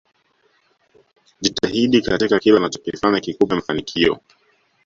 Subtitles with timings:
[1.41, 4.19] Jitahidi katika kila unachokifanya kikupe mafanikio